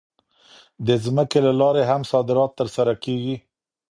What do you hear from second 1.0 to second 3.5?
ځمکې له لارې هم صادرات ترسره کېږي.